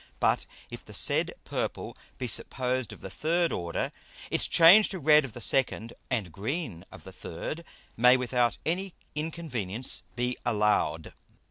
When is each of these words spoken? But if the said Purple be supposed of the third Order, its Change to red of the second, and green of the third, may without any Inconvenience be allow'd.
But 0.19 0.47
if 0.71 0.83
the 0.83 0.93
said 0.95 1.35
Purple 1.45 1.95
be 2.17 2.25
supposed 2.25 2.91
of 2.91 3.01
the 3.01 3.09
third 3.11 3.51
Order, 3.51 3.91
its 4.31 4.47
Change 4.47 4.89
to 4.89 4.97
red 4.97 5.23
of 5.23 5.33
the 5.33 5.39
second, 5.41 5.93
and 6.09 6.31
green 6.31 6.83
of 6.91 7.03
the 7.03 7.13
third, 7.13 7.63
may 7.95 8.17
without 8.17 8.57
any 8.65 8.95
Inconvenience 9.13 10.01
be 10.15 10.37
allow'd. 10.43 11.13